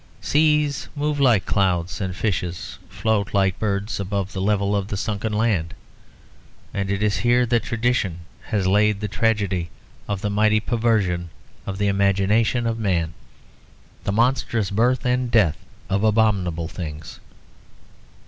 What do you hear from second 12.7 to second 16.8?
man; the monstrous birth and death of abominable